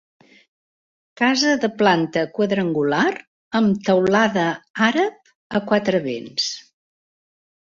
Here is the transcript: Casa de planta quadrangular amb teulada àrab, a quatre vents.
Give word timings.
Casa 1.21 1.51
de 1.65 1.69
planta 1.81 2.23
quadrangular 2.39 3.03
amb 3.61 3.77
teulada 3.91 4.47
àrab, 4.89 5.33
a 5.61 5.63
quatre 5.73 6.03
vents. 6.11 6.49